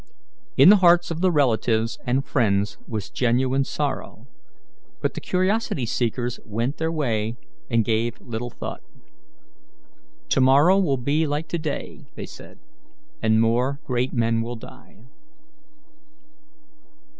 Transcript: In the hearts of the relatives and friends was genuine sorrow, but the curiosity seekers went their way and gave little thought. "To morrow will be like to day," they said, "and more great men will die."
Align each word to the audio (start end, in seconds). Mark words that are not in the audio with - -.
In 0.57 0.69
the 0.69 0.77
hearts 0.77 1.11
of 1.11 1.21
the 1.21 1.29
relatives 1.31 1.99
and 2.07 2.25
friends 2.25 2.79
was 2.87 3.11
genuine 3.11 3.63
sorrow, 3.63 4.25
but 4.99 5.13
the 5.13 5.21
curiosity 5.21 5.85
seekers 5.85 6.39
went 6.43 6.77
their 6.77 6.91
way 6.91 7.35
and 7.69 7.85
gave 7.85 8.19
little 8.19 8.49
thought. 8.49 8.81
"To 10.29 10.41
morrow 10.41 10.79
will 10.79 10.97
be 10.97 11.27
like 11.27 11.47
to 11.49 11.59
day," 11.59 12.07
they 12.15 12.25
said, 12.25 12.57
"and 13.21 13.39
more 13.39 13.79
great 13.85 14.11
men 14.11 14.41
will 14.41 14.55
die." 14.55 15.03